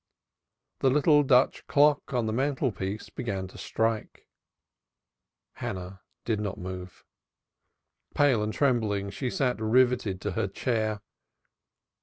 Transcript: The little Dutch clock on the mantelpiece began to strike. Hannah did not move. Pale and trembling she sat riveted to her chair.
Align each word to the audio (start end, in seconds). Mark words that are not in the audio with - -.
The 0.79 0.89
little 0.89 1.21
Dutch 1.21 1.67
clock 1.67 2.11
on 2.11 2.25
the 2.25 2.33
mantelpiece 2.33 3.11
began 3.11 3.47
to 3.49 3.57
strike. 3.59 4.27
Hannah 5.57 6.01
did 6.25 6.39
not 6.39 6.57
move. 6.57 7.03
Pale 8.15 8.41
and 8.41 8.51
trembling 8.51 9.11
she 9.11 9.29
sat 9.29 9.61
riveted 9.61 10.19
to 10.21 10.31
her 10.31 10.47
chair. 10.47 11.01